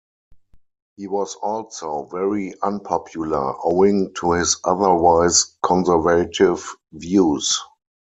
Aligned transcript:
He 0.97 1.05
was 1.07 1.35
also 1.43 2.05
very 2.11 2.55
unpopular 2.63 3.53
owing 3.63 4.11
to 4.15 4.31
his 4.31 4.57
otherwise 4.63 5.55
conservative 5.61 6.67
views. 6.91 7.59